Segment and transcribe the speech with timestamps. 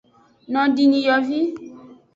[0.51, 1.39] Nodiyovi.